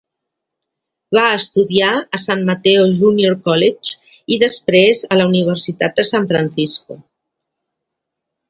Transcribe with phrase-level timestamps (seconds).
[1.17, 1.89] Va estudiar
[2.19, 6.99] a San Mateo Junior College i després a la Universitat de San Francisco.